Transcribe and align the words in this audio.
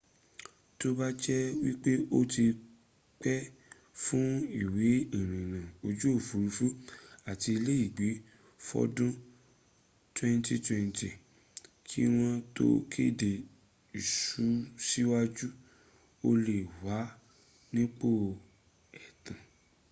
tó 0.79 0.87
bá 0.97 1.07
jẹ́ 1.23 1.41
wípé 1.63 1.91
o 2.17 2.19
ti 2.33 2.45
pè 3.21 3.33
fún 4.03 4.27
ìwé 4.61 4.87
ìrìnnà 5.19 5.61
ojú 5.87 6.07
òfúrufú 6.17 6.65
àti 7.31 7.49
iléègbé 7.59 8.07
fọ́dún 8.67 9.11
2020 10.17 11.09
kí 11.87 12.01
wọ́n 12.15 12.35
tó 12.57 12.65
kéde 12.91 13.31
ìsúnsíwájú 13.99 15.47
o 16.27 16.29
lè 16.45 16.57
wà 16.83 16.97
nípò 17.75 18.09
ẹ̀tàn 19.05 19.39